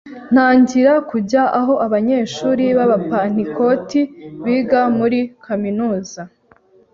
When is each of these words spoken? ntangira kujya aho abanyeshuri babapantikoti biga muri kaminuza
ntangira 0.33 0.93
kujya 1.09 1.43
aho 1.59 1.73
abanyeshuri 1.85 2.65
babapantikoti 2.77 4.01
biga 4.43 4.81
muri 4.97 5.19
kaminuza 5.45 6.21